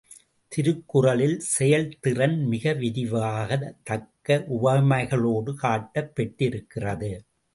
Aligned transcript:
திருக்குறளில் 0.51 1.35
செயல்திறன் 1.39 2.45
மிக 2.45 2.73
விரிவாக, 2.73 3.49
தக்க 3.83 4.45
உவமைகளோடு 4.47 5.53
காட்டப் 5.55 6.15
பெற்றிருக்கிறது. 6.15 7.11